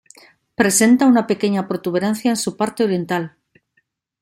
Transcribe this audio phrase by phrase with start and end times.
[0.55, 3.37] Presenta una pequeña protuberancia en su parte oriental.